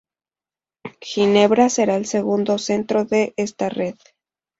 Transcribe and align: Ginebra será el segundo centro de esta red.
Ginebra 0.99 1.69
será 1.69 1.95
el 1.95 2.07
segundo 2.07 2.57
centro 2.57 3.05
de 3.05 3.35
esta 3.37 3.69
red. 3.69 3.93